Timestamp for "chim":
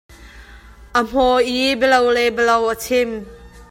2.83-3.11